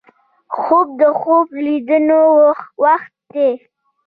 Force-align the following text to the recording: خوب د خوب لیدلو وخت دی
خوب 0.57 0.87
د 1.01 1.03
خوب 1.19 1.47
لیدلو 1.65 2.23
وخت 2.83 3.13
دی 3.33 3.49